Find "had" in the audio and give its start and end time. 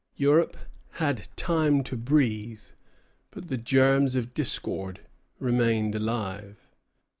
0.93-1.27